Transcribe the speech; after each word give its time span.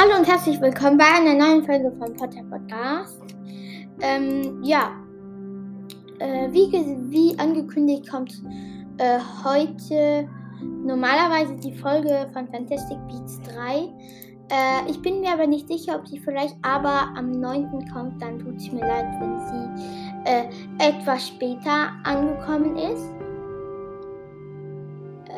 Hallo 0.00 0.16
und 0.16 0.28
herzlich 0.28 0.60
willkommen 0.60 0.96
bei 0.96 1.06
einer 1.06 1.34
neuen 1.34 1.64
Folge 1.64 1.90
vom 1.98 2.14
Potter 2.14 2.44
Podcast. 2.44 3.20
Ähm, 4.00 4.62
ja, 4.62 4.92
äh, 6.20 6.52
wie, 6.52 6.70
wie 7.10 7.36
angekündigt 7.36 8.08
kommt 8.08 8.40
äh, 8.98 9.18
heute 9.42 10.28
normalerweise 10.84 11.56
die 11.56 11.74
Folge 11.74 12.30
von 12.32 12.46
Fantastic 12.46 12.96
Beats 13.08 13.40
3. 13.42 13.78
Äh, 14.50 14.88
ich 14.88 15.02
bin 15.02 15.20
mir 15.20 15.32
aber 15.32 15.48
nicht 15.48 15.66
sicher, 15.66 15.96
ob 15.96 16.06
sie 16.06 16.20
vielleicht 16.20 16.54
aber 16.62 17.08
am 17.16 17.32
9. 17.32 17.90
kommt. 17.92 18.22
Dann 18.22 18.38
tut 18.38 18.54
es 18.54 18.70
mir 18.70 18.86
leid, 18.86 19.06
wenn 19.18 19.40
sie 19.48 20.30
äh, 20.30 20.44
etwas 20.78 21.26
später 21.26 21.90
angekommen 22.04 22.76
ist. 22.76 23.10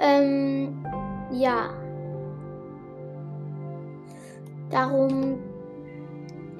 Ähm, 0.02 0.84
ja. 1.32 1.79
Darum 4.70 5.38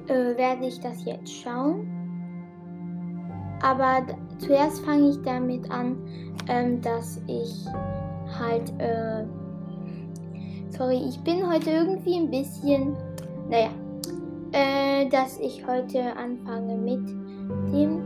äh, 0.07 0.37
werde 0.37 0.65
ich 0.67 0.79
das 0.79 1.05
jetzt 1.05 1.31
schauen. 1.31 1.87
Aber 3.61 4.05
zuerst 4.39 4.83
fange 4.85 5.09
ich 5.09 5.21
damit 5.21 5.69
an, 5.71 5.97
ähm, 6.47 6.81
dass 6.81 7.21
ich 7.27 7.65
halt, 8.39 8.73
äh, 8.79 9.23
sorry, 10.69 11.01
ich 11.07 11.19
bin 11.21 11.47
heute 11.47 11.69
irgendwie 11.69 12.15
ein 12.15 12.31
bisschen, 12.31 12.95
naja, 13.49 13.69
äh, 14.51 15.07
dass 15.09 15.39
ich 15.39 15.65
heute 15.65 16.15
anfange 16.17 16.75
mit 16.75 17.07
dem 17.71 18.05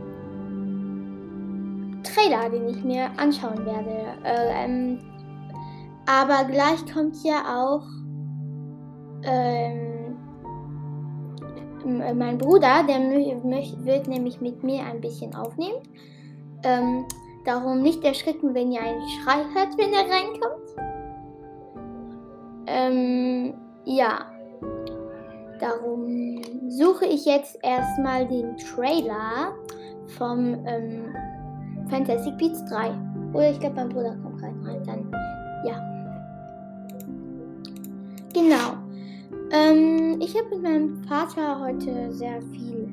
Trailer, 2.02 2.48
den 2.50 2.68
ich 2.68 2.84
mir 2.84 3.10
anschauen 3.16 3.64
werde. 3.64 4.14
Äh, 4.24 4.64
ähm, 4.64 4.98
aber 6.06 6.44
gleich 6.44 6.84
kommt 6.92 7.16
ja 7.24 7.42
auch 7.48 7.82
ähm, 9.24 9.85
mein 11.86 12.38
Bruder, 12.38 12.84
der 12.86 12.98
wird 12.98 14.08
nämlich 14.08 14.40
mit 14.40 14.62
mir 14.62 14.84
ein 14.84 15.00
bisschen 15.00 15.34
aufnehmen. 15.34 15.78
Ähm, 16.64 17.06
darum 17.44 17.82
nicht 17.82 18.02
erschrecken, 18.04 18.54
wenn 18.54 18.72
ihr 18.72 18.80
einen 18.80 19.08
Schrei 19.08 19.44
hört, 19.54 19.78
wenn 19.78 19.92
er 19.92 20.10
reinkommt. 20.10 20.66
Ähm, 22.66 23.54
ja. 23.84 24.26
Darum 25.60 26.42
suche 26.68 27.06
ich 27.06 27.24
jetzt 27.24 27.58
erstmal 27.62 28.26
den 28.26 28.56
Trailer 28.56 29.54
vom 30.18 30.66
ähm, 30.66 31.14
Fantastic 31.88 32.36
Beats 32.36 32.64
3. 32.66 32.90
Oder 33.32 33.50
ich 33.50 33.60
glaube, 33.60 33.76
mein 33.76 33.88
Bruder 33.88 34.16
kommt 34.22 34.42
rein. 34.42 34.82
Dann, 34.84 35.10
ja. 35.64 35.80
Genau. 38.34 38.85
Ich 40.36 40.42
habe 40.42 40.54
mit 40.56 40.64
meinem 40.64 41.02
Vater 41.04 41.60
heute 41.60 42.12
sehr 42.12 42.42
viel 42.42 42.92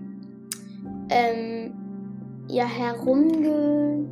ähm, 1.10 1.74
ja, 2.48 2.64
herumge 2.64 4.08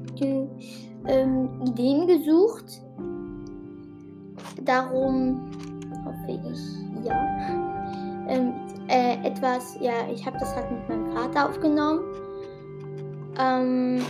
ähm, 1.07 1.49
Ideen 1.65 2.07
gesucht. 2.07 2.81
Darum 4.65 5.49
hoffe 6.03 6.41
ich, 6.51 7.05
ja. 7.05 7.15
Ähm, 8.27 8.51
äh, 8.89 9.25
etwas, 9.25 9.77
ja, 9.79 10.09
ich 10.13 10.25
habe 10.25 10.37
das 10.37 10.53
halt 10.53 10.69
mit 10.69 10.89
meinem 10.89 11.11
Vater 11.13 11.47
aufgenommen. 11.47 12.01
Ähm, 13.39 14.01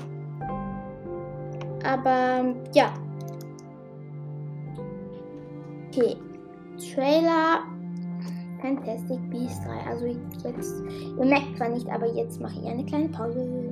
aber 1.83 2.55
ja. 2.73 2.91
Okay. 5.89 6.15
Trailer 6.95 7.59
Fantastic 8.61 9.19
Beasts 9.29 9.63
3. 9.65 9.89
Also 9.89 10.05
jetzt, 10.05 10.75
ihr 11.17 11.25
merkt 11.25 11.57
zwar 11.57 11.69
nicht, 11.69 11.87
aber 11.89 12.07
jetzt 12.13 12.39
mache 12.39 12.59
ich 12.61 12.67
eine 12.67 12.85
kleine 12.85 13.09
Pause. 13.09 13.71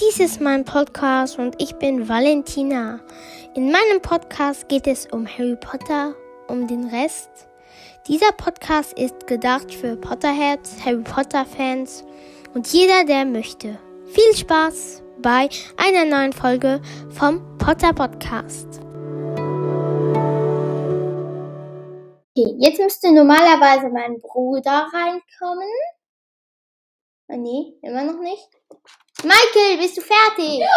Dies 0.00 0.20
ist 0.20 0.40
mein 0.40 0.64
Podcast 0.64 1.38
und 1.38 1.60
ich 1.60 1.74
bin 1.76 2.08
Valentina. 2.08 3.00
In 3.54 3.70
meinem 3.70 4.00
Podcast 4.02 4.68
geht 4.68 4.86
es 4.86 5.06
um 5.06 5.26
Harry 5.26 5.56
Potter, 5.56 6.14
um 6.48 6.66
den 6.66 6.86
Rest. 6.86 7.30
Dieser 8.08 8.32
Podcast 8.32 8.92
ist 8.98 9.26
gedacht 9.26 9.72
für 9.72 9.96
Potterheads, 9.96 10.84
Harry 10.84 11.02
Potter 11.02 11.44
Fans 11.44 12.04
und 12.54 12.66
jeder, 12.72 13.04
der 13.04 13.24
möchte. 13.24 13.78
Viel 14.06 14.34
Spaß! 14.36 15.03
Bei 15.24 15.48
einer 15.78 16.04
neuen 16.04 16.34
Folge 16.34 16.82
vom 17.08 17.56
Potter 17.56 17.94
Podcast. 17.94 18.78
Okay, 22.36 22.54
jetzt 22.58 22.78
müsste 22.78 23.10
normalerweise 23.10 23.88
mein 23.88 24.20
Bruder 24.20 24.86
reinkommen. 24.92 25.70
Oh, 27.28 27.36
nee, 27.36 27.72
immer 27.80 28.04
noch 28.04 28.20
nicht. 28.20 28.50
Michael, 29.22 29.78
bist 29.78 29.96
du 29.96 30.02
fertig? 30.02 30.58
Ja, 30.58 30.68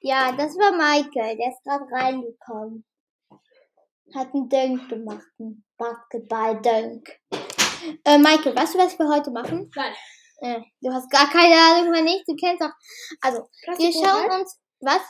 ja 0.00 0.32
das 0.32 0.56
war 0.56 0.72
Michael. 0.72 1.36
Der 1.36 1.48
ist 1.48 1.62
gerade 1.62 1.84
reingekommen. 1.92 2.84
Hat 4.16 4.34
einen 4.34 4.48
Dunk 4.48 4.88
gemacht. 4.88 5.28
Einen 5.38 5.64
Basketball-Dunk. 5.76 7.08
Äh, 8.04 8.18
Michael, 8.18 8.56
weißt 8.56 8.74
du, 8.74 8.78
was 8.78 8.98
wir 8.98 9.08
heute 9.08 9.30
machen? 9.30 9.70
Nein. 9.76 9.94
Äh, 10.40 10.60
du 10.80 10.92
hast 10.92 11.10
gar 11.10 11.28
keine 11.30 11.54
Ahnung 11.54 11.90
mehr 11.90 12.02
nicht. 12.02 12.24
Du 12.28 12.34
kennst 12.36 12.62
auch. 12.62 12.72
Also, 13.20 13.48
wir 13.78 13.92
schauen 13.92 14.40
uns. 14.40 14.58
Was? 14.80 15.02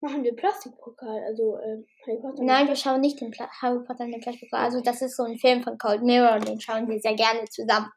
Machen 0.00 0.24
wir 0.24 0.34
Plastikpokal, 0.34 1.22
also 1.28 1.58
äh, 1.58 1.84
Harry 2.04 2.20
Potter. 2.20 2.42
Nein, 2.42 2.66
wir 2.66 2.74
schauen 2.74 3.00
nicht 3.00 3.20
den 3.20 3.30
Pla 3.30 3.48
Harry 3.60 3.84
Potter 3.84 4.04
in 4.04 4.10
den 4.10 4.20
Plastikpokal. 4.20 4.64
Also 4.64 4.80
das 4.80 5.00
ist 5.00 5.16
so 5.16 5.22
ein 5.22 5.38
Film 5.38 5.62
von 5.62 5.78
Cold 5.78 6.02
Mirror 6.02 6.34
und 6.34 6.48
den 6.48 6.60
schauen 6.60 6.88
wir 6.88 6.98
sehr 6.98 7.14
gerne 7.14 7.44
zusammen. 7.44 7.88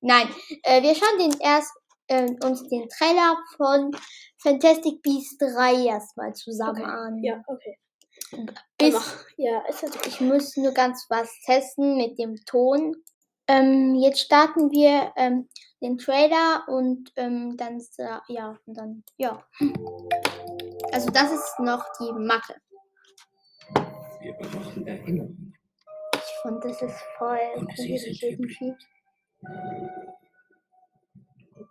Nein, 0.00 0.28
äh, 0.62 0.80
wir 0.82 0.94
schauen 0.94 1.18
den 1.18 1.40
erst 1.40 1.72
äh, 2.06 2.30
uns 2.44 2.62
den 2.68 2.88
Trailer 2.88 3.36
von 3.56 3.90
Fantastic 4.40 5.02
Beasts 5.02 5.36
3 5.38 5.86
erstmal 5.86 6.32
zusammen 6.34 6.82
okay. 6.82 6.90
an. 6.90 7.24
Ja, 7.24 7.42
okay. 7.48 7.78
Bis, 8.78 8.94
ja, 9.36 9.60
ist 9.68 9.82
das 9.82 9.90
ich 10.06 10.20
muss 10.20 10.56
nur 10.56 10.72
ganz 10.72 11.06
was 11.08 11.28
testen 11.44 11.96
mit 11.96 12.20
dem 12.20 12.36
Ton. 12.46 12.94
Ähm, 13.48 13.96
jetzt 13.96 14.20
starten 14.20 14.70
wir 14.70 15.12
ähm, 15.16 15.48
den 15.80 15.98
Trailer 15.98 16.64
und 16.68 17.12
ähm, 17.16 17.56
dann, 17.56 17.80
ja, 18.28 18.58
und 18.66 18.74
dann, 18.74 19.04
ja. 19.16 19.44
Also 20.92 21.10
das 21.10 21.32
ist 21.32 21.58
noch 21.60 21.84
die 22.00 22.12
Mache. 22.12 22.54
Wir 24.20 24.32
brauchen 24.32 24.86
Erinnerungen. 24.86 25.54
Ich 26.14 26.42
fand, 26.42 26.64
das 26.64 26.82
ist 26.82 26.98
voll 27.16 27.38
Ohne 27.56 27.76
sie 27.76 27.98
sind 27.98 28.20
wir 28.20 28.36
blind. 28.36 28.88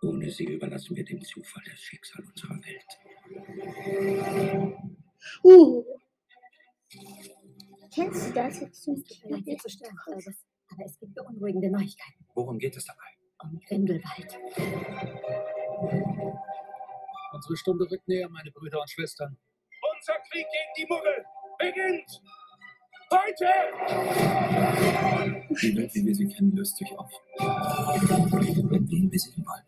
Ohne 0.02 0.30
sie 0.30 0.44
überlassen 0.44 0.96
wir 0.96 1.04
dem 1.04 1.22
Zufall 1.22 1.62
das 1.70 1.80
Schicksal 1.80 2.24
unserer 2.24 2.58
Welt. 2.64 2.86
Uh. 5.44 5.84
Kennst 7.94 8.28
du 8.28 8.32
das 8.32 8.60
jetzt? 8.60 8.84
Vielleicht 8.84 9.60
zu 9.60 9.68
stark, 9.68 10.06
aber 10.06 10.84
es 10.84 10.98
gibt 10.98 11.14
beunruhigende 11.14 11.70
Neuigkeiten. 11.70 12.26
Worum 12.34 12.58
geht 12.58 12.76
es 12.76 12.84
dabei? 12.84 13.17
Um 13.40 13.60
Grindelwald. 13.68 14.38
Unsere 17.32 17.56
Stunde 17.56 17.88
rückt 17.90 18.08
näher, 18.08 18.28
meine 18.28 18.50
Brüder 18.50 18.80
und 18.80 18.90
Schwestern. 18.90 19.36
Unser 19.94 20.14
Krieg 20.30 20.46
gegen 20.50 20.72
die 20.76 20.86
Muggel 20.92 21.24
beginnt 21.58 22.22
heute! 23.12 23.46
Die 25.60 25.76
Welt, 25.76 25.94
wie 25.94 26.04
wir 26.06 26.14
sie 26.14 26.28
kennen, 26.28 26.56
löst 26.56 26.76
sich 26.76 26.90
auf. 26.98 27.10
Wenn 27.38 28.88
wir 28.88 28.98
ihn 28.98 29.10
besiegen 29.10 29.44
wollen, 29.46 29.64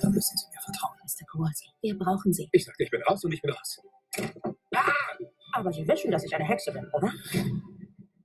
dann 0.00 0.12
müssen 0.12 0.36
Sie 0.36 0.46
mir 0.48 0.60
vertrauen. 0.60 0.98
Mr. 1.02 1.26
Kowalski, 1.26 1.70
wir 1.80 1.98
brauchen 1.98 2.32
Sie. 2.32 2.48
Ich 2.52 2.64
sagte, 2.64 2.84
ich 2.84 2.90
bin 2.90 3.02
raus 3.02 3.24
und 3.24 3.32
ich 3.32 3.40
bin 3.40 3.52
raus. 3.52 3.80
Aber 5.52 5.72
Sie 5.72 5.86
wissen, 5.88 6.10
dass 6.10 6.24
ich 6.24 6.34
eine 6.34 6.44
Hexe 6.44 6.72
bin, 6.72 6.86
oder? 6.92 7.10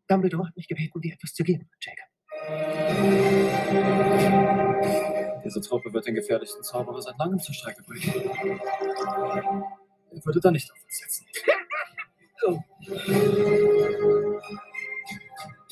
Dumbledore 0.08 0.48
hat 0.48 0.58
mich 0.58 0.68
gebeten, 0.68 1.00
dir 1.00 1.14
etwas 1.14 1.34
zu 1.34 1.44
geben, 1.44 1.70
Jacob. 1.80 2.09
Diese 5.44 5.62
Truppe 5.62 5.92
wird 5.92 6.06
den 6.06 6.16
gefährlichsten 6.16 6.64
Zauberer 6.64 7.02
seit 7.02 7.18
langem 7.18 7.40
zur 7.40 7.56
Strecke 7.56 7.82
bringen. 7.84 8.30
Er 10.12 10.26
würde 10.26 10.40
da 10.40 10.52
nicht 10.52 10.72
auf 10.72 10.78
uns 10.84 10.98
setzen. 10.98 11.26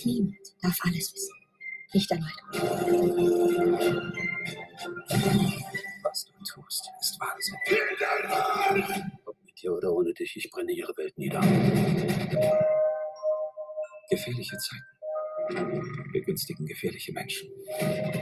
Niemand 0.03 0.38
darf 0.62 0.77
alles 0.83 1.13
wissen. 1.13 1.35
Nicht 1.94 2.12
erneut. 2.12 2.31
Was 6.03 6.25
du 6.25 6.33
tust, 6.44 6.89
ist 7.00 7.19
Wahnsinn. 7.19 7.56
Ob 9.25 9.35
mit 9.45 9.62
dir 9.62 9.74
oder 9.74 9.94
ohne 9.94 10.13
dich, 10.13 10.35
ich 10.35 10.50
brenne 10.50 10.71
ihre 10.71 10.95
Welt 10.97 11.18
nieder. 11.18 11.41
Gefährliche 14.09 14.57
Zeiten 14.57 14.97
begünstigen 16.12 16.66
gefährliche 16.66 17.14
Menschen. 17.14 17.50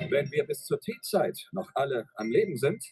Wenn 0.10 0.32
wir 0.32 0.44
bis 0.46 0.64
zur 0.64 0.80
Teezeit 0.80 1.48
noch 1.52 1.70
alle 1.76 2.08
am 2.16 2.30
Leben 2.30 2.58
sind, 2.58 2.84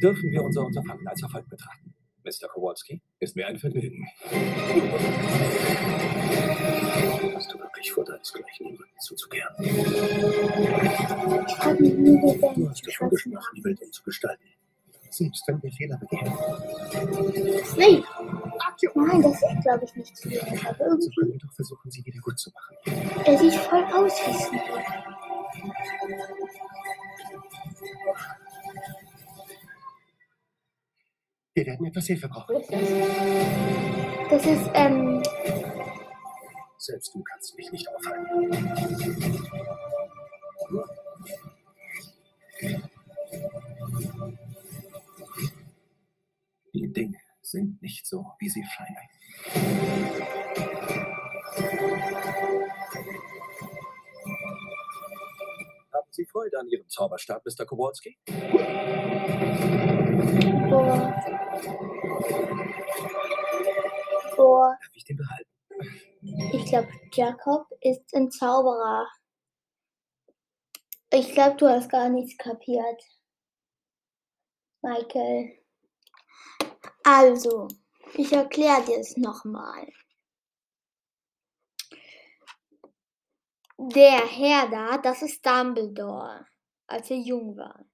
Dürfen 0.00 0.30
wir 0.30 0.42
unser 0.44 0.64
Unterfangen 0.64 1.06
als 1.08 1.22
Erfolg 1.22 1.48
betrachten? 1.48 1.92
Mr. 2.24 2.48
Kowalski, 2.48 3.00
ist 3.18 3.34
mir 3.36 3.46
ein 3.48 3.58
Vergnügen. 3.58 4.06
Hast 7.34 7.52
du 7.52 7.58
wirklich 7.58 7.92
vor, 7.92 8.04
deinesgleichen 8.04 8.66
den 8.68 8.76
Rücken 8.76 9.00
zuzukehren? 9.00 9.54
Ich 11.48 11.58
habe 11.58 11.82
nie 11.82 12.20
Du 12.20 12.32
gesehen. 12.32 12.70
hast 12.70 12.86
davon 12.86 13.10
gesprochen, 13.10 13.54
die 13.56 13.64
Welt 13.64 13.80
umzugestalten. 13.82 14.46
Selbst 15.10 15.42
wenn 15.48 15.62
wir 15.62 15.72
Fehler 15.72 15.98
begehen, 15.98 16.32
Snape! 17.64 18.04
Nein, 18.94 19.22
das 19.22 19.34
ist 19.34 19.62
glaube 19.62 19.84
ich 19.84 19.96
nicht 19.96 20.16
zu 20.16 20.28
sehen. 20.28 20.40
Aber 20.66 20.76
so 20.78 20.84
irgendwie, 20.84 21.14
können 21.16 21.32
wir 21.32 21.38
doch 21.38 21.52
versuchen, 21.52 21.90
sie 21.90 22.04
wieder 22.04 22.20
gut 22.20 22.38
zu 22.38 22.50
machen. 22.50 22.76
er 23.24 23.38
sieht 23.38 23.54
voll 23.54 23.84
aus 23.84 24.12
wie 24.26 24.32
Snape. 24.32 25.16
Wir 31.54 31.66
werden 31.66 31.86
etwas 31.86 32.06
Hilfe 32.06 32.28
brauchen. 32.28 32.54
Wo 32.54 32.60
ist 32.60 32.70
das? 32.70 32.80
Das 34.28 34.44
ist, 34.44 34.70
ähm, 34.74 35.22
Selbst 36.78 37.14
du 37.14 37.22
kannst 37.22 37.56
mich 37.56 37.72
nicht 37.72 37.88
aufhalten. 37.88 38.50
Die 46.74 46.92
Dinge 46.92 47.25
sind 47.46 47.80
nicht 47.80 48.06
so, 48.06 48.32
wie 48.38 48.48
sie 48.48 48.64
scheinen. 48.64 48.96
Haben 55.92 56.08
Sie 56.10 56.26
Freude 56.26 56.58
an 56.58 56.68
Ihrem 56.68 56.88
Zauberstab, 56.88 57.44
Mr. 57.46 57.64
Kowalski? 57.64 58.18
boah. 60.68 61.14
Boah. 64.36 64.78
Darf 64.80 64.96
ich 64.96 65.04
den 65.04 65.16
behalten? 65.16 65.50
Ich 66.52 66.66
glaube, 66.66 66.88
Jakob 67.12 67.66
ist 67.80 68.14
ein 68.14 68.30
Zauberer. 68.30 69.06
Ich 71.12 71.32
glaube, 71.32 71.56
du 71.56 71.68
hast 71.68 71.88
gar 71.88 72.08
nichts 72.08 72.36
kapiert. 72.36 73.02
Michael. 74.82 75.65
Also, 77.08 77.68
ich 78.14 78.32
erkläre 78.32 78.84
dir 78.84 78.98
es 78.98 79.16
nochmal. 79.16 79.86
Der 83.78 84.26
Herr 84.26 84.68
da, 84.68 84.98
das 84.98 85.22
ist 85.22 85.46
Dumbledore, 85.46 86.48
als 86.88 87.08
er 87.12 87.18
jung 87.18 87.56
war. 87.56 87.86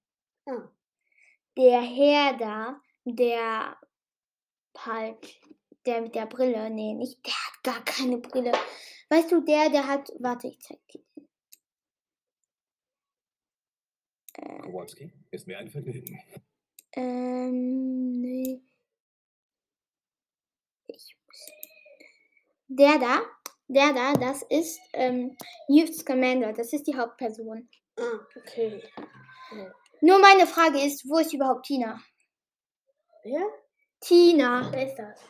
Ah. 0.46 0.66
Der 1.58 1.82
Herr 1.82 2.38
da, 2.38 2.80
der 3.04 3.76
halt, 4.78 5.40
der 5.84 6.00
mit 6.00 6.14
der 6.14 6.24
Brille, 6.24 6.70
nee, 6.70 6.94
nicht, 6.94 7.22
der 7.26 7.34
hat 7.34 7.62
gar 7.62 7.84
keine 7.84 8.16
Brille. 8.16 8.52
Weißt 9.10 9.30
du, 9.30 9.42
der, 9.42 9.68
der 9.68 9.86
hat, 9.86 10.10
warte, 10.20 10.48
ich 10.48 10.58
zeig 10.60 10.80
dir. 10.88 11.04
Kowalski, 14.62 15.12
ist 15.30 15.46
mir 15.46 15.58
ein 15.58 15.68
Vergnügen. 15.68 16.18
Ähm, 16.94 18.12
nee. 18.12 18.62
Ich 20.94 21.16
muss. 21.26 21.50
Der 22.74 22.98
da, 22.98 23.20
der 23.68 23.92
da, 23.92 24.14
das 24.14 24.42
ist 24.48 24.80
ähm, 24.94 25.36
Newt 25.68 25.94
Scamander, 25.94 26.54
das 26.54 26.72
ist 26.72 26.86
die 26.86 26.96
Hauptperson. 26.96 27.68
Ah, 27.98 28.18
okay. 28.34 28.82
Nur 30.00 30.18
meine 30.18 30.46
Frage 30.46 30.80
ist, 30.80 31.06
wo 31.06 31.18
ist 31.18 31.34
überhaupt 31.34 31.66
Tina? 31.66 32.02
Wer? 33.24 33.42
Tina. 34.00 34.72
Wer 34.72 34.88
ist 34.88 34.96
das? 34.96 35.20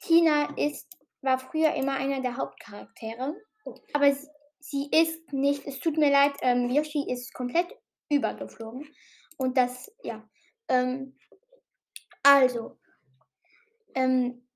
Tina 0.00 0.56
ist, 0.56 0.86
war 1.22 1.40
früher 1.40 1.74
immer 1.74 1.94
einer 1.94 2.20
der 2.20 2.36
Hauptcharaktere. 2.36 3.34
Aber 3.92 4.14
sie, 4.14 4.28
sie 4.60 4.88
ist 4.92 5.32
nicht, 5.32 5.66
es 5.66 5.80
tut 5.80 5.96
mir 5.96 6.12
leid, 6.12 6.34
ähm, 6.42 6.70
Yoshi 6.70 7.10
ist 7.10 7.34
komplett 7.34 7.66
übergeflogen. 8.10 8.86
Und 9.38 9.58
das, 9.58 9.92
ja. 10.04 10.26
Ähm, 10.68 11.18
also, 12.22 12.78
ähm, 13.96 14.47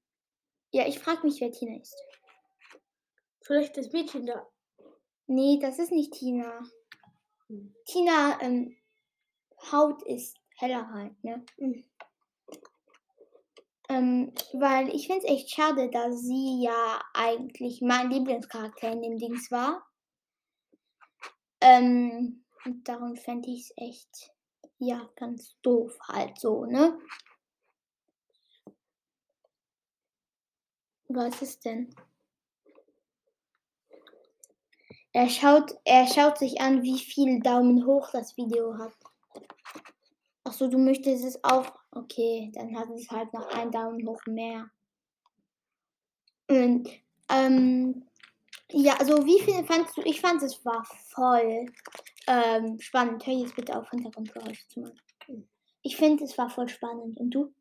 ja, 0.72 0.86
ich 0.86 0.98
frage 0.98 1.26
mich, 1.26 1.40
wer 1.40 1.52
Tina 1.52 1.80
ist. 1.80 1.96
Vielleicht 3.42 3.76
das 3.76 3.92
Mädchen 3.92 4.26
da. 4.26 4.48
Nee, 5.26 5.58
das 5.60 5.78
ist 5.78 5.92
nicht 5.92 6.14
Tina. 6.14 6.62
Hm. 7.48 7.74
Tina, 7.84 8.40
ähm, 8.40 8.76
Haut 9.70 10.02
ist 10.02 10.36
heller 10.56 10.88
halt, 10.90 11.22
ne? 11.22 11.44
Hm. 11.58 11.84
Ähm, 13.88 14.32
weil 14.54 14.88
ich 14.94 15.06
finde 15.06 15.26
es 15.26 15.30
echt 15.30 15.50
schade, 15.50 15.90
dass 15.90 16.22
sie 16.22 16.62
ja 16.62 17.02
eigentlich 17.12 17.82
mein 17.82 18.10
Lieblingscharakter 18.10 18.90
in 18.92 19.02
dem 19.02 19.18
Dings 19.18 19.50
war. 19.50 19.86
Ähm, 21.60 22.44
und 22.64 22.88
darum 22.88 23.16
fände 23.16 23.50
ich 23.50 23.62
es 23.62 23.72
echt, 23.76 24.30
ja, 24.78 25.10
ganz 25.16 25.60
doof 25.60 25.98
halt 26.08 26.38
so, 26.38 26.64
ne? 26.64 26.98
Was 31.14 31.43
ist 31.43 31.64
denn? 31.64 31.94
Er 35.12 35.29
schaut, 35.29 35.76
er 35.85 36.06
schaut 36.06 36.38
sich 36.38 36.61
an, 36.61 36.82
wie 36.82 36.99
viel 36.99 37.41
Daumen 37.41 37.85
hoch 37.85 38.11
das 38.12 38.37
Video 38.37 38.79
hat. 38.79 38.93
Ach 40.44 40.53
so, 40.53 40.69
du 40.69 40.79
möchtest 40.79 41.25
es 41.25 41.44
auch. 41.44 41.70
Okay, 41.91 42.50
dann 42.55 42.76
hat 42.79 42.88
es 42.91 43.11
halt 43.11 43.32
noch 43.35 43.47
einen 43.49 43.70
Daumen 43.70 44.06
hoch 44.09 44.20
mehr. 44.26 44.70
Und 46.49 46.88
ähm, 47.29 48.06
ja, 48.70 48.94
also 48.94 49.25
wie 49.26 49.41
viel 49.41 49.62
fandst 49.64 49.97
du? 49.97 50.03
Ich 50.03 50.20
fand 50.20 50.43
es 50.43 50.64
war 50.64 50.82
voll 51.11 51.67
ähm, 52.26 52.81
spannend. 52.81 53.26
Hör 53.26 53.35
jetzt 53.35 53.55
bitte 53.55 53.79
auf, 53.79 53.91
Hintergrundgeräusche 53.91 54.67
zu 54.69 54.81
machen. 54.81 54.99
Ich 55.82 55.97
finde, 55.97 56.25
es 56.25 56.38
war 56.38 56.49
voll 56.49 56.69
spannend. 56.69 57.20
Und 57.20 57.31
du? 57.31 57.53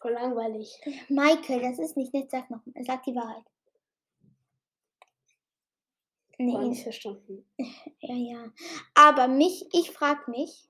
Voll 0.00 0.12
langweilig. 0.12 0.80
Michael, 1.08 1.60
das 1.62 1.78
ist 1.78 1.96
nicht 1.96 2.12
nett. 2.14 2.30
Sag 2.30 2.50
noch, 2.50 2.60
sag 2.82 3.02
die 3.04 3.14
Wahrheit. 3.14 3.44
War 6.36 6.60
Nee, 6.62 6.68
nicht 6.68 6.82
verstanden. 6.82 7.46
Ja, 8.00 8.14
ja. 8.14 8.52
Aber 8.94 9.28
mich, 9.28 9.66
ich 9.72 9.90
frage 9.92 10.30
mich, 10.30 10.68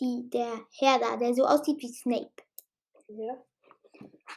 die, 0.00 0.28
der 0.30 0.64
Herr 0.78 0.98
da, 0.98 1.16
der 1.16 1.34
so 1.34 1.44
aussieht 1.44 1.80
wie 1.82 1.92
Snape. 1.92 2.32
Ja. 3.08 3.44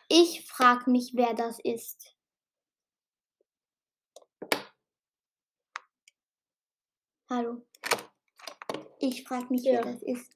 Ich 0.09 0.45
frage 0.47 0.89
mich, 0.91 1.11
wer 1.15 1.33
das 1.33 1.59
ist. 1.59 2.13
Hallo. 7.29 7.61
Ich 8.99 9.23
frage 9.27 9.47
mich, 9.49 9.63
Ja. 9.63 9.73
wer 9.83 9.93
das 9.93 10.01
ist. 10.03 10.33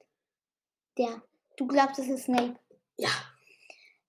Der. 0.98 1.22
Du 1.56 1.66
glaubst, 1.66 1.98
es 1.98 2.08
ist 2.08 2.24
Snape. 2.24 2.58
Ja. 3.02 3.10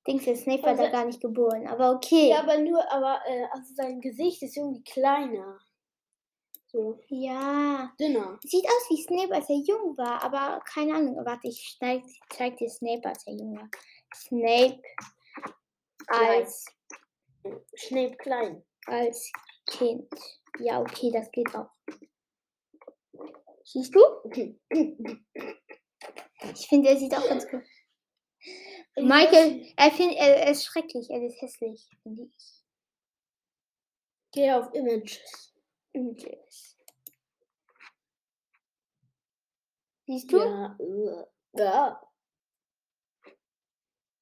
Denkst 0.06 0.26
du, 0.26 0.36
Snape 0.36 0.64
war 0.64 0.76
da 0.76 0.84
Also- 0.84 0.92
gar 0.92 1.06
nicht 1.06 1.22
geboren. 1.22 1.68
Aber 1.68 1.92
okay. 1.92 2.30
Ja, 2.30 2.42
aber 2.42 2.58
nur, 2.58 2.90
aber 2.92 3.22
äh, 3.28 3.46
also 3.52 3.74
sein 3.74 4.02
Gesicht 4.02 4.42
ist 4.44 4.58
irgendwie 4.58 4.84
kleiner. 4.84 5.60
So, 6.68 7.00
ja. 7.08 7.94
dünner. 8.00 8.40
Sieht 8.44 8.66
aus 8.66 8.90
wie 8.90 9.02
Snape, 9.04 9.34
als 9.34 9.48
er 9.48 9.58
jung 9.58 9.96
war, 9.96 10.24
aber 10.24 10.60
keine 10.66 10.96
Ahnung. 10.96 11.24
Warte, 11.24 11.48
ich 11.48 11.78
zeig, 11.80 12.04
zeig 12.30 12.58
dir 12.58 12.70
Snape, 12.70 13.08
als 13.08 13.28
er 13.28 13.34
jung 13.34 13.56
war. 13.56 13.70
Snape 14.16 14.82
als, 16.08 16.66
Snape 17.78 18.18
klein. 18.18 18.64
als 18.88 19.32
Kind. 19.68 20.10
Ja, 20.60 20.82
okay, 20.82 21.12
das 21.12 21.32
geht 21.32 21.54
auch. 21.56 21.70
Siehst 23.64 23.94
du? 23.96 24.02
Ich 26.56 26.68
finde, 26.68 26.90
er 26.90 26.98
sieht 26.98 27.16
auch 27.16 27.26
ganz 27.26 27.48
gut. 27.48 27.62
Ich 28.96 29.04
Michael, 29.04 29.66
er, 29.76 29.92
find, 29.92 30.14
er, 30.14 30.44
er 30.44 30.52
ist 30.52 30.66
schrecklich, 30.66 31.10
er 31.10 31.24
ist 31.24 31.42
hässlich, 31.42 31.90
finde 32.04 32.24
ich. 32.24 32.64
Geh 34.32 34.52
auf 34.52 34.74
Images. 34.74 35.54
Images. 35.94 36.78
Siehst 40.06 40.32
du? 40.32 40.38
Ja. 40.38 40.78
Ja. 41.54 42.02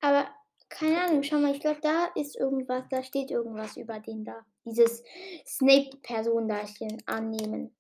Aber 0.02 0.30
keine 0.70 1.04
Ahnung, 1.04 1.24
schau 1.24 1.38
mal, 1.38 1.54
ich 1.54 1.60
glaube, 1.60 1.82
da 1.82 2.06
ist 2.16 2.36
irgendwas, 2.38 2.84
da 2.90 3.04
steht 3.04 3.30
irgendwas 3.30 3.78
über 3.78 4.00
den 4.00 4.24
da. 4.24 4.46
Dieses 4.64 5.04
Snape-Personendarstellen 5.46 7.04
annehmen. 7.06 7.76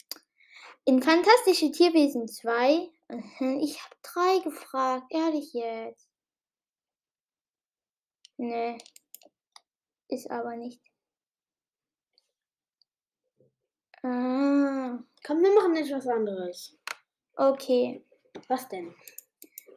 In 0.85 1.01
Fantastische 1.01 1.71
Tierwesen 1.71 2.27
2, 2.27 2.89
mhm, 3.09 3.59
ich 3.59 3.81
habe 3.83 3.95
drei 4.03 4.39
gefragt, 4.43 5.05
ehrlich 5.09 5.53
jetzt. 5.53 6.10
Nee, 8.41 8.75
ist 10.07 10.31
aber 10.31 10.55
nicht. 10.55 10.81
Ah, 14.01 14.97
Komm, 15.23 15.43
wir 15.43 15.53
machen 15.53 15.73
nicht 15.73 15.91
was 15.93 16.07
anderes. 16.07 16.75
okay. 17.35 18.03
Was 18.47 18.67
denn? 18.69 18.95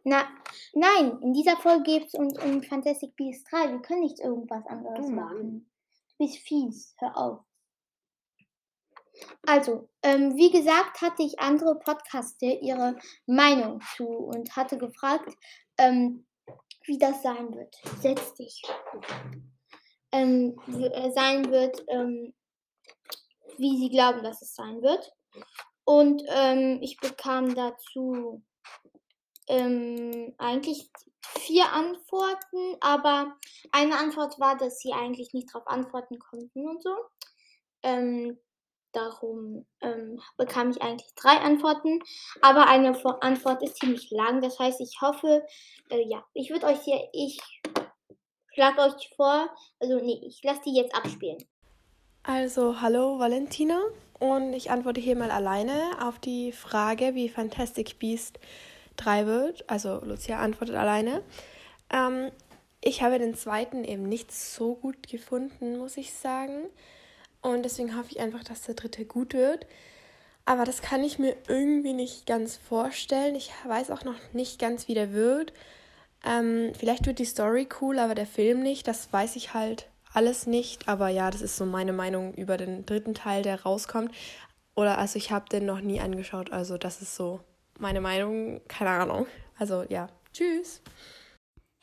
Na, 0.04 0.28
nein, 0.72 1.20
in 1.20 1.34
dieser 1.34 1.56
Folge 1.58 1.82
geht 1.82 2.06
es 2.06 2.14
uns 2.14 2.38
um 2.38 2.62
Fantastic 2.62 3.14
Beasts 3.16 3.44
3. 3.50 3.72
Wir 3.72 3.82
können 3.82 4.00
nicht 4.00 4.20
irgendwas 4.20 4.64
anderes 4.66 5.08
Mann. 5.08 5.14
machen. 5.14 5.70
Du 6.18 6.24
bist 6.24 6.38
fies, 6.38 6.94
hör 7.00 7.16
auf. 7.18 7.44
Also, 9.46 9.90
ähm, 10.02 10.36
wie 10.36 10.50
gesagt, 10.50 11.02
hatte 11.02 11.22
ich 11.22 11.38
andere 11.38 11.78
Podcaster 11.78 12.46
ihre 12.62 12.96
Meinung 13.26 13.82
zu 13.94 14.06
und 14.06 14.56
hatte 14.56 14.78
gefragt, 14.78 15.36
ähm, 15.76 16.26
wie 16.86 16.98
das 16.98 17.22
sein 17.22 17.54
wird. 17.54 17.74
Setz 18.00 18.34
dich. 18.34 18.62
Ähm, 20.12 20.56
äh, 20.68 21.10
sein 21.12 21.50
wird, 21.50 21.82
ähm, 21.88 22.34
wie 23.58 23.78
sie 23.78 23.90
glauben, 23.90 24.22
dass 24.22 24.42
es 24.42 24.54
sein 24.54 24.82
wird. 24.82 25.12
Und 25.84 26.22
ähm, 26.28 26.78
ich 26.82 26.98
bekam 26.98 27.54
dazu 27.54 28.42
ähm, 29.48 30.34
eigentlich 30.38 30.90
vier 31.20 31.70
Antworten, 31.72 32.76
aber 32.80 33.36
eine 33.72 33.98
Antwort 33.98 34.38
war, 34.38 34.56
dass 34.56 34.78
sie 34.78 34.92
eigentlich 34.92 35.32
nicht 35.34 35.48
darauf 35.52 35.66
antworten 35.66 36.18
konnten 36.18 36.68
und 36.68 36.82
so. 36.82 36.96
Darum 38.94 39.66
ähm, 39.80 40.20
bekam 40.36 40.70
ich 40.70 40.80
eigentlich 40.80 41.12
drei 41.16 41.36
Antworten, 41.38 42.00
aber 42.40 42.68
eine 42.68 42.96
Antwort 43.22 43.62
ist 43.62 43.76
ziemlich 43.76 44.10
lang. 44.10 44.40
Das 44.40 44.58
heißt, 44.58 44.80
ich 44.80 45.00
hoffe, 45.00 45.44
äh, 45.90 46.08
ja, 46.08 46.24
ich 46.32 46.50
würde 46.50 46.66
euch 46.66 46.80
hier, 46.80 47.08
ich 47.12 47.40
schlage 48.54 48.80
euch 48.82 49.10
vor, 49.16 49.48
also 49.80 49.96
nee, 49.96 50.20
ich 50.24 50.42
lasse 50.44 50.60
die 50.64 50.76
jetzt 50.76 50.94
abspielen. 50.94 51.44
Also, 52.22 52.80
hallo 52.80 53.18
Valentina 53.18 53.80
und 54.18 54.54
ich 54.54 54.70
antworte 54.70 55.00
hier 55.00 55.16
mal 55.16 55.30
alleine 55.30 55.98
auf 56.00 56.18
die 56.18 56.52
Frage, 56.52 57.14
wie 57.14 57.28
Fantastic 57.28 57.98
Beast 57.98 58.38
3 58.96 59.26
wird. 59.26 59.68
Also, 59.68 60.00
Lucia 60.04 60.38
antwortet 60.38 60.76
alleine. 60.76 61.22
Ähm, 61.92 62.30
ich 62.80 63.02
habe 63.02 63.18
den 63.18 63.34
zweiten 63.34 63.82
eben 63.82 64.08
nicht 64.08 64.30
so 64.30 64.74
gut 64.74 65.08
gefunden, 65.08 65.78
muss 65.78 65.96
ich 65.96 66.12
sagen. 66.14 66.70
Und 67.44 67.62
deswegen 67.62 67.94
hoffe 67.94 68.08
ich 68.10 68.20
einfach, 68.20 68.42
dass 68.42 68.62
der 68.62 68.74
dritte 68.74 69.04
gut 69.04 69.34
wird. 69.34 69.66
Aber 70.46 70.64
das 70.64 70.80
kann 70.80 71.04
ich 71.04 71.18
mir 71.18 71.36
irgendwie 71.46 71.92
nicht 71.92 72.24
ganz 72.24 72.56
vorstellen. 72.56 73.34
Ich 73.34 73.52
weiß 73.66 73.90
auch 73.90 74.02
noch 74.02 74.16
nicht 74.32 74.58
ganz, 74.58 74.88
wie 74.88 74.94
der 74.94 75.12
wird. 75.12 75.52
Ähm, 76.24 76.72
vielleicht 76.78 77.04
wird 77.04 77.18
die 77.18 77.26
Story 77.26 77.68
cool, 77.82 77.98
aber 77.98 78.14
der 78.14 78.26
Film 78.26 78.62
nicht. 78.62 78.88
Das 78.88 79.12
weiß 79.12 79.36
ich 79.36 79.52
halt 79.52 79.90
alles 80.14 80.46
nicht. 80.46 80.88
Aber 80.88 81.10
ja, 81.10 81.30
das 81.30 81.42
ist 81.42 81.56
so 81.58 81.66
meine 81.66 81.92
Meinung 81.92 82.32
über 82.32 82.56
den 82.56 82.86
dritten 82.86 83.12
Teil, 83.12 83.42
der 83.42 83.62
rauskommt. 83.62 84.10
Oder 84.74 84.96
also 84.96 85.18
ich 85.18 85.30
habe 85.30 85.46
den 85.50 85.66
noch 85.66 85.82
nie 85.82 86.00
angeschaut. 86.00 86.50
Also 86.50 86.78
das 86.78 87.02
ist 87.02 87.14
so 87.14 87.40
meine 87.78 88.00
Meinung. 88.00 88.62
Keine 88.68 88.90
Ahnung. 88.90 89.26
Also 89.58 89.84
ja, 89.90 90.08
tschüss. 90.32 90.80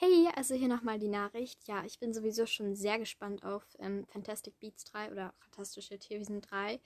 Hey, 0.03 0.27
also 0.35 0.55
hier 0.55 0.67
nochmal 0.67 0.97
die 0.97 1.07
Nachricht. 1.07 1.67
Ja, 1.67 1.85
ich 1.85 1.99
bin 1.99 2.11
sowieso 2.11 2.47
schon 2.47 2.75
sehr 2.75 2.97
gespannt 2.97 3.43
auf 3.45 3.63
ähm, 3.77 4.07
Fantastic 4.07 4.57
Beasts 4.59 4.85
3 4.85 5.11
oder 5.11 5.31
Fantastische 5.37 5.99
Tierwesen 5.99 6.41
3. 6.41 6.81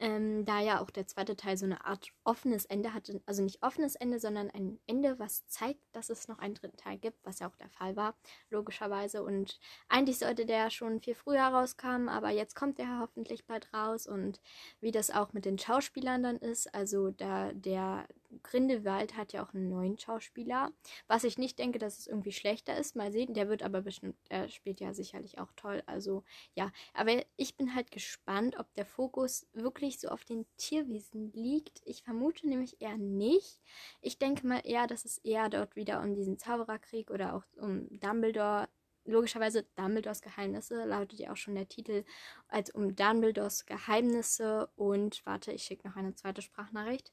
Ähm, 0.00 0.44
da 0.44 0.60
ja 0.60 0.80
auch 0.82 0.90
der 0.90 1.06
zweite 1.06 1.36
Teil 1.36 1.56
so 1.56 1.64
eine 1.64 1.84
Art 1.84 2.08
offenes 2.24 2.64
Ende 2.64 2.92
hatte. 2.92 3.22
Also 3.24 3.44
nicht 3.44 3.62
offenes 3.62 3.94
Ende, 3.94 4.18
sondern 4.18 4.50
ein 4.50 4.80
Ende, 4.88 5.16
was 5.20 5.46
zeigt, 5.46 5.80
dass 5.92 6.10
es 6.10 6.26
noch 6.26 6.40
einen 6.40 6.54
dritten 6.54 6.76
Teil 6.76 6.98
gibt, 6.98 7.24
was 7.24 7.38
ja 7.38 7.48
auch 7.48 7.54
der 7.54 7.70
Fall 7.70 7.94
war, 7.94 8.16
logischerweise. 8.50 9.22
Und 9.22 9.60
eigentlich 9.88 10.18
sollte 10.18 10.44
der 10.44 10.70
schon 10.70 11.00
viel 11.00 11.14
früher 11.14 11.44
rauskommen, 11.44 12.08
aber 12.08 12.30
jetzt 12.30 12.56
kommt 12.56 12.80
er 12.80 12.98
hoffentlich 12.98 13.46
bald 13.46 13.72
raus. 13.72 14.08
Und 14.08 14.40
wie 14.80 14.90
das 14.90 15.12
auch 15.12 15.32
mit 15.32 15.44
den 15.44 15.56
Schauspielern 15.60 16.24
dann 16.24 16.38
ist, 16.38 16.74
also 16.74 17.12
da 17.12 17.52
der 17.52 18.08
Grindelwald 18.42 19.16
hat 19.16 19.32
ja 19.32 19.44
auch 19.44 19.54
einen 19.54 19.68
neuen 19.68 19.98
Schauspieler. 19.98 20.72
Was 21.06 21.24
ich 21.24 21.38
nicht 21.38 21.58
denke, 21.58 21.78
dass 21.78 21.98
es 21.98 22.06
irgendwie 22.06 22.32
schlechter 22.32 22.76
ist. 22.76 22.96
Mal 22.96 23.12
sehen. 23.12 23.34
Der 23.34 23.48
wird 23.48 23.62
aber 23.62 23.82
bestimmt, 23.82 24.16
er 24.28 24.48
spielt 24.48 24.80
ja 24.80 24.94
sicherlich 24.94 25.38
auch 25.38 25.52
toll. 25.56 25.82
Also 25.86 26.24
ja, 26.54 26.72
aber 26.94 27.24
ich 27.36 27.56
bin 27.56 27.74
halt 27.74 27.90
gespannt, 27.90 28.58
ob 28.58 28.72
der 28.74 28.86
Fokus 28.86 29.46
wirklich 29.52 30.00
so 30.00 30.08
auf 30.08 30.24
den 30.24 30.46
Tierwesen 30.56 31.32
liegt. 31.32 31.80
Ich 31.84 32.02
vermute 32.02 32.48
nämlich 32.48 32.80
eher 32.80 32.96
nicht. 32.96 33.60
Ich 34.00 34.18
denke 34.18 34.46
mal 34.46 34.60
eher, 34.64 34.86
dass 34.86 35.04
es 35.04 35.18
eher 35.18 35.48
dort 35.48 35.76
wieder 35.76 36.02
um 36.02 36.14
diesen 36.14 36.38
Zaubererkrieg 36.38 37.10
oder 37.10 37.34
auch 37.34 37.44
um 37.56 37.88
Dumbledore 38.00 38.68
logischerweise 39.06 39.64
Dumbledores 39.76 40.20
Geheimnisse 40.20 40.84
lautet 40.84 41.18
ja 41.18 41.32
auch 41.32 41.36
schon 41.36 41.54
der 41.54 41.68
Titel 41.68 42.04
als 42.48 42.70
um 42.70 42.94
Dumbledores 42.94 43.66
Geheimnisse 43.66 44.68
und 44.76 45.24
warte, 45.24 45.52
ich 45.52 45.62
schicke 45.62 45.88
noch 45.88 45.96
eine 45.96 46.14
zweite 46.14 46.42
Sprachnachricht. 46.42 47.12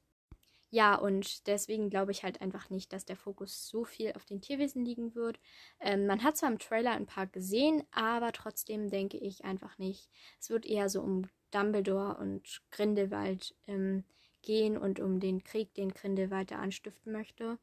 Ja, 0.73 0.95
und 0.95 1.45
deswegen 1.45 1.91
glaube 1.91 2.11
ich 2.11 2.23
halt 2.23 2.41
einfach 2.41 2.71
nicht, 2.71 2.93
dass 2.93 3.05
der 3.05 3.15
Fokus 3.15 3.67
so 3.69 3.83
viel 3.85 4.13
auf 4.13 4.25
den 4.25 4.41
Tierwesen 4.41 4.83
liegen 4.83 5.13
wird. 5.13 5.39
Ähm, 5.79 6.07
man 6.07 6.23
hat 6.23 6.35
zwar 6.35 6.49
im 6.49 6.57
Trailer 6.57 6.93
ein 6.93 7.05
paar 7.05 7.27
gesehen, 7.27 7.83
aber 7.91 8.31
trotzdem 8.31 8.89
denke 8.89 9.17
ich 9.19 9.45
einfach 9.45 9.77
nicht. 9.77 10.09
Es 10.39 10.49
wird 10.49 10.65
eher 10.65 10.89
so 10.89 11.01
um 11.01 11.29
Dumbledore 11.51 12.17
und 12.17 12.63
Grindelwald 12.71 13.53
ähm, 13.67 14.03
gehen 14.41 14.75
und 14.75 14.99
um 14.99 15.19
den 15.19 15.43
Krieg, 15.43 15.71
den 15.75 15.93
Grindelwald 15.93 16.49
da 16.49 16.55
anstiften 16.55 17.11
möchte. 17.13 17.59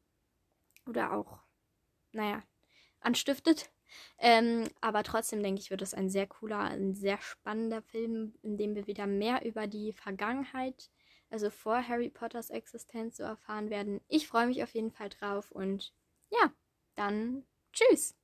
Oder 0.87 1.13
auch, 1.13 1.41
naja, 2.13 2.45
anstiftet. 3.01 3.73
Ähm, 4.19 4.69
aber 4.81 5.03
trotzdem 5.03 5.43
denke 5.43 5.61
ich, 5.61 5.71
wird 5.73 5.83
es 5.83 5.95
ein 5.95 6.11
sehr 6.11 6.29
cooler, 6.29 6.61
ein 6.61 6.95
sehr 6.95 7.21
spannender 7.21 7.83
Film, 7.83 8.35
in 8.43 8.57
dem 8.57 8.77
wir 8.77 8.87
wieder 8.87 9.09
mehr 9.09 9.45
über 9.45 9.67
die 9.67 9.93
Vergangenheit 9.93 10.91
also 11.31 11.51
vor 11.51 11.87
Harry 11.87 12.09
Potters 12.09 12.51
Existenz 12.51 13.17
so 13.17 13.23
erfahren 13.23 13.71
werden. 13.71 14.01
Ich 14.09 14.29
freue 14.29 14.47
mich 14.47 14.63
auf 14.63 14.75
jeden 14.75 14.91
Fall 14.91 15.09
drauf 15.09 15.51
und 15.51 15.93
ja, 16.31 16.53
dann 16.95 17.45
tschüss. 17.73 18.15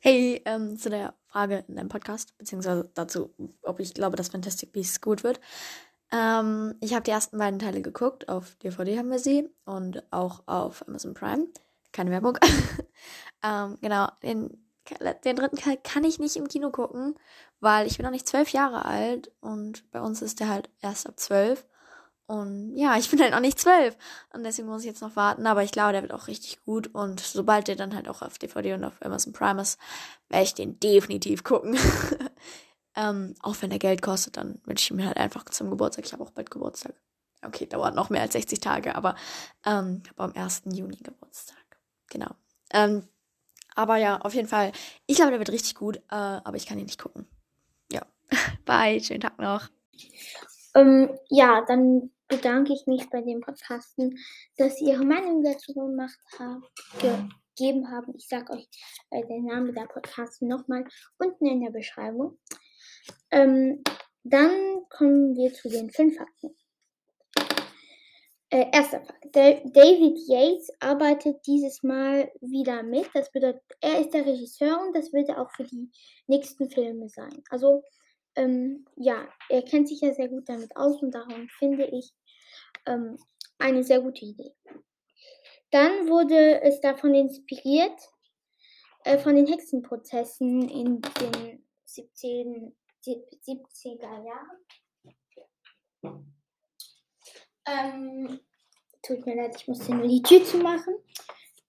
Hey, 0.00 0.40
ähm, 0.44 0.78
zu 0.78 0.90
der 0.90 1.14
Frage 1.26 1.64
in 1.66 1.76
deinem 1.76 1.88
Podcast, 1.88 2.36
beziehungsweise 2.38 2.88
dazu, 2.94 3.34
ob 3.62 3.80
ich 3.80 3.94
glaube, 3.94 4.16
dass 4.16 4.28
Fantastic 4.28 4.72
Beasts 4.72 5.00
gut 5.00 5.24
wird. 5.24 5.40
Ähm, 6.12 6.74
ich 6.80 6.94
habe 6.94 7.02
die 7.02 7.10
ersten 7.10 7.36
beiden 7.36 7.58
Teile 7.58 7.82
geguckt, 7.82 8.28
auf 8.28 8.54
DVD 8.56 8.98
haben 8.98 9.10
wir 9.10 9.18
sie 9.18 9.48
und 9.64 10.02
auch 10.12 10.42
auf 10.46 10.86
Amazon 10.86 11.14
Prime. 11.14 11.48
Keine 11.92 12.10
Werbung. 12.10 12.38
ähm, 13.42 13.76
genau, 13.80 14.08
den, 14.22 14.64
den 15.24 15.36
dritten 15.36 15.56
Teil 15.56 15.78
kann 15.82 16.04
ich 16.04 16.18
nicht 16.18 16.36
im 16.36 16.48
Kino 16.48 16.70
gucken, 16.70 17.16
weil 17.60 17.86
ich 17.86 17.96
bin 17.96 18.04
noch 18.04 18.12
nicht 18.12 18.28
zwölf 18.28 18.50
Jahre 18.50 18.84
alt 18.84 19.32
und 19.40 19.90
bei 19.90 20.00
uns 20.00 20.22
ist 20.22 20.40
der 20.40 20.48
halt 20.48 20.70
erst 20.80 21.08
ab 21.08 21.18
zwölf. 21.18 21.66
Und 22.28 22.76
ja, 22.76 22.98
ich 22.98 23.10
bin 23.10 23.20
halt 23.22 23.32
noch 23.32 23.40
nicht 23.40 23.58
zwölf. 23.58 23.96
Und 24.34 24.44
deswegen 24.44 24.68
muss 24.68 24.82
ich 24.82 24.86
jetzt 24.86 25.00
noch 25.00 25.16
warten. 25.16 25.46
Aber 25.46 25.62
ich 25.62 25.72
glaube, 25.72 25.92
der 25.92 26.02
wird 26.02 26.12
auch 26.12 26.26
richtig 26.26 26.62
gut. 26.62 26.88
Und 26.94 27.20
sobald 27.20 27.68
der 27.68 27.76
dann 27.76 27.94
halt 27.94 28.06
auch 28.06 28.20
auf 28.20 28.36
DVD 28.38 28.74
und 28.74 28.84
auf 28.84 29.00
Amazon 29.00 29.32
Prime 29.32 29.62
ist, 29.62 29.80
werde 30.28 30.44
ich 30.44 30.52
den 30.52 30.78
definitiv 30.78 31.42
gucken. 31.42 31.78
ähm, 32.96 33.34
auch 33.40 33.56
wenn 33.60 33.70
der 33.70 33.78
Geld 33.78 34.02
kostet, 34.02 34.36
dann 34.36 34.60
wünsche 34.66 34.84
ich 34.84 34.90
mir 34.92 35.06
halt 35.06 35.16
einfach 35.16 35.46
zum 35.46 35.70
Geburtstag. 35.70 36.04
Ich 36.04 36.12
habe 36.12 36.22
auch 36.22 36.30
bald 36.30 36.50
Geburtstag. 36.50 36.94
Okay, 37.42 37.64
dauert 37.64 37.94
noch 37.94 38.10
mehr 38.10 38.20
als 38.20 38.34
60 38.34 38.60
Tage, 38.60 38.94
aber 38.94 39.16
ähm, 39.64 40.02
ich 40.04 40.10
habe 40.10 40.24
am 40.24 40.32
1. 40.34 40.64
Juni 40.66 40.96
Geburtstag. 40.96 41.56
Genau. 42.10 42.32
Ähm, 42.74 43.08
aber 43.74 43.96
ja, 43.96 44.20
auf 44.20 44.34
jeden 44.34 44.48
Fall. 44.48 44.72
Ich 45.06 45.16
glaube, 45.16 45.30
der 45.30 45.40
wird 45.40 45.50
richtig 45.50 45.76
gut, 45.76 45.96
äh, 46.10 46.14
aber 46.14 46.56
ich 46.56 46.66
kann 46.66 46.78
ihn 46.78 46.84
nicht 46.84 47.00
gucken. 47.00 47.26
Ja. 47.90 48.02
Bye, 48.66 49.00
schönen 49.00 49.22
Tag 49.22 49.38
noch. 49.38 49.68
Ähm, 50.74 51.16
ja, 51.30 51.64
dann 51.66 52.10
bedanke 52.28 52.72
ich 52.74 52.86
mich 52.86 53.08
bei 53.10 53.22
den 53.22 53.40
Podcasten, 53.40 54.18
dass 54.56 54.76
sie 54.76 54.86
ihre 54.86 55.04
Meinung 55.04 55.42
dazu 55.42 55.72
gemacht 55.72 56.18
haben, 56.38 56.62
gegeben 57.00 57.90
haben. 57.90 58.14
Ich 58.16 58.28
sage 58.28 58.52
euch 58.52 58.68
äh, 59.10 59.26
den 59.26 59.46
Namen 59.46 59.74
der 59.74 59.86
Podcasts 59.86 60.40
nochmal 60.40 60.84
unten 61.18 61.46
in 61.46 61.62
der 61.62 61.70
Beschreibung. 61.70 62.38
Ähm, 63.30 63.82
dann 64.24 64.82
kommen 64.90 65.34
wir 65.36 65.52
zu 65.54 65.68
den 65.68 65.90
fünf 65.90 66.16
Fakten. 66.16 66.54
Äh, 68.50 68.66
erster 68.72 69.00
Fakt. 69.04 69.24
Da- 69.36 69.60
David 69.64 70.18
Yates 70.26 70.70
arbeitet 70.80 71.36
dieses 71.46 71.82
Mal 71.82 72.30
wieder 72.40 72.82
mit. 72.82 73.08
Das 73.12 73.30
bedeutet, 73.30 73.62
er 73.80 74.00
ist 74.00 74.14
der 74.14 74.24
Regisseur 74.24 74.80
und 74.80 74.96
das 74.96 75.12
wird 75.12 75.28
er 75.28 75.40
auch 75.40 75.50
für 75.52 75.64
die 75.64 75.90
nächsten 76.26 76.70
Filme 76.70 77.08
sein. 77.10 77.42
Also, 77.50 77.82
ähm, 78.38 78.86
ja, 78.94 79.28
er 79.48 79.62
kennt 79.62 79.88
sich 79.88 80.00
ja 80.00 80.14
sehr 80.14 80.28
gut 80.28 80.48
damit 80.48 80.74
aus 80.76 81.02
und 81.02 81.10
darum 81.10 81.48
finde 81.48 81.86
ich 81.86 82.14
ähm, 82.86 83.18
eine 83.58 83.82
sehr 83.82 84.00
gute 84.00 84.24
Idee. 84.24 84.54
Dann 85.70 86.08
wurde 86.08 86.62
es 86.62 86.80
davon 86.80 87.14
inspiriert, 87.14 88.00
äh, 89.04 89.18
von 89.18 89.34
den 89.34 89.46
Hexenprozessen 89.46 90.68
in 90.68 91.00
den 91.00 91.66
17, 91.84 92.76
70er 93.04 94.24
Jahren. 94.24 94.64
Ähm, 97.66 98.40
tut 99.02 99.26
mir 99.26 99.34
leid, 99.34 99.56
ich 99.56 99.66
musste 99.66 99.94
nur 99.94 100.06
die 100.06 100.22
Tür 100.22 100.44
zumachen, 100.44 100.94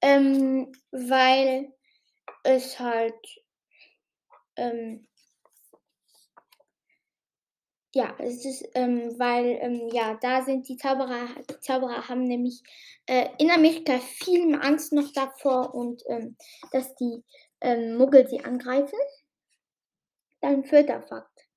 ähm, 0.02 0.72
weil 0.92 1.74
es 2.44 2.80
halt 2.80 3.44
ähm, 4.56 5.09
ja, 7.94 8.16
es 8.20 8.46
ist, 8.46 8.70
ähm, 8.76 9.16
weil, 9.18 9.58
ähm, 9.62 9.90
ja, 9.92 10.18
da 10.22 10.44
sind 10.44 10.68
die 10.70 10.78
Zauberer, 10.78 11.28
die 11.50 11.60
Zauberer 11.60 12.08
haben 12.08 12.24
nämlich 12.24 12.62
äh, 13.08 13.30
in 13.40 13.50
Amerika 13.50 13.98
viel 14.00 14.54
Angst 14.56 14.94
noch 14.94 15.12
davor 15.14 15.74
und 15.74 16.04
ähm, 16.08 16.36
dass 16.72 16.94
die 16.96 17.24
ähm, 17.62 17.98
Muggel 17.98 18.28
sie 18.28 18.44
angreifen. 18.44 19.00
Dann 20.42 20.64
vierter 20.64 21.02
Fakt. 21.02 21.48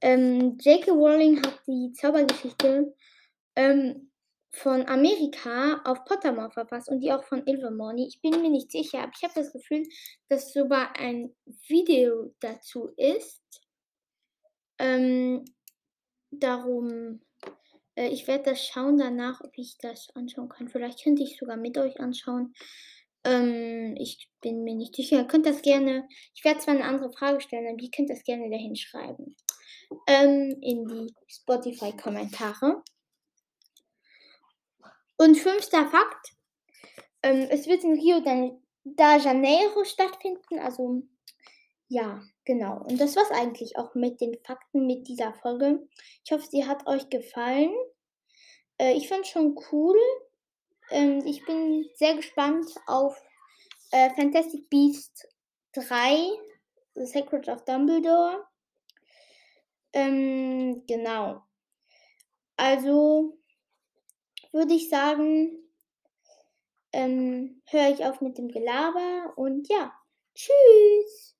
Ähm, 0.00 0.56
J.K. 0.58 0.90
Rowling 0.92 1.38
hat 1.44 1.60
die 1.66 1.92
Zaubergeschichte 1.92 2.94
ähm, 3.54 4.10
von 4.52 4.86
Amerika 4.88 5.80
auf 5.84 6.04
Pottermore 6.04 6.50
verfasst 6.50 6.88
und 6.88 7.00
die 7.00 7.12
auch 7.12 7.22
von 7.24 7.46
Ilvermorny. 7.46 8.06
Ich 8.08 8.20
bin 8.20 8.40
mir 8.40 8.50
nicht 8.50 8.72
sicher, 8.72 9.00
aber 9.00 9.12
ich 9.14 9.22
habe 9.22 9.34
das 9.34 9.52
Gefühl, 9.52 9.84
dass 10.28 10.52
sogar 10.52 10.96
ein 10.96 11.36
Video 11.68 12.34
dazu 12.40 12.88
ist. 12.96 13.42
Ähm, 14.80 15.44
darum, 16.30 17.20
äh, 17.96 18.08
ich 18.08 18.26
werde 18.26 18.44
das 18.50 18.66
schauen 18.66 18.96
danach, 18.96 19.42
ob 19.42 19.52
ich 19.56 19.76
das 19.78 20.08
anschauen 20.14 20.48
kann. 20.48 20.68
Vielleicht 20.68 21.04
könnte 21.04 21.22
ich 21.22 21.36
sogar 21.36 21.58
mit 21.58 21.76
euch 21.76 22.00
anschauen. 22.00 22.54
Ähm, 23.24 23.94
ich 23.98 24.30
bin 24.40 24.64
mir 24.64 24.74
nicht 24.74 24.96
sicher. 24.96 25.18
Ihr 25.18 25.26
könnt 25.26 25.44
das 25.44 25.60
gerne, 25.60 26.08
ich 26.34 26.42
werde 26.44 26.60
zwar 26.60 26.74
eine 26.74 26.84
andere 26.84 27.12
Frage 27.12 27.42
stellen, 27.42 27.68
aber 27.68 27.82
ihr 27.82 27.90
könnt 27.90 28.08
das 28.08 28.24
gerne 28.24 28.48
dahin 28.48 28.74
schreiben. 28.74 29.36
Ähm, 30.06 30.56
in 30.62 30.86
die 30.86 31.14
Spotify-Kommentare. 31.28 32.82
Und 35.18 35.36
fünfter 35.36 35.90
Fakt. 35.90 36.32
Ähm, 37.22 37.48
es 37.50 37.66
wird 37.66 37.84
in 37.84 37.92
Rio 37.92 38.20
da 38.84 39.16
Janeiro 39.18 39.84
stattfinden. 39.84 40.58
Also, 40.58 41.02
ja, 41.88 42.22
genau. 42.50 42.82
Und 42.82 43.00
das 43.00 43.14
war's 43.14 43.30
eigentlich 43.30 43.78
auch 43.78 43.94
mit 43.94 44.20
den 44.20 44.36
Fakten 44.44 44.84
mit 44.84 45.06
dieser 45.06 45.32
Folge. 45.34 45.86
Ich 46.24 46.32
hoffe, 46.32 46.46
sie 46.50 46.66
hat 46.66 46.84
euch 46.88 47.08
gefallen. 47.08 47.72
Äh, 48.76 48.94
ich 48.94 49.08
fand 49.08 49.24
schon 49.24 49.56
cool. 49.70 49.96
Ähm, 50.90 51.22
ich 51.24 51.44
bin 51.44 51.88
sehr 51.94 52.16
gespannt 52.16 52.66
auf 52.88 53.16
äh, 53.92 54.10
Fantastic 54.16 54.68
Beasts 54.68 55.28
3, 55.74 56.28
The 56.96 57.06
Secret 57.06 57.48
of 57.48 57.64
Dumbledore. 57.64 58.44
Ähm, 59.92 60.82
genau. 60.88 61.42
Also 62.56 63.38
würde 64.50 64.74
ich 64.74 64.88
sagen, 64.88 65.56
ähm, 66.92 67.62
höre 67.66 67.90
ich 67.90 68.04
auf 68.04 68.20
mit 68.20 68.38
dem 68.38 68.48
Gelaber 68.48 69.34
und 69.36 69.68
ja, 69.68 69.92
tschüss. 70.34 71.36